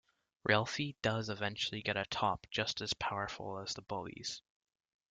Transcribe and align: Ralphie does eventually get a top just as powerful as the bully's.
Ralphie 0.45 0.95
does 1.03 1.29
eventually 1.29 1.83
get 1.83 1.95
a 1.95 2.05
top 2.07 2.47
just 2.49 2.81
as 2.81 2.91
powerful 2.95 3.59
as 3.59 3.75
the 3.75 3.83
bully's. 3.83 4.41